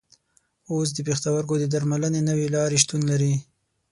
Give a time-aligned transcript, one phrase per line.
[0.71, 3.33] اوس د پښتورګو د درملنې نوې لارې شتون لري.